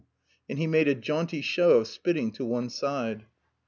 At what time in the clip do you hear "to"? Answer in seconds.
2.31-2.43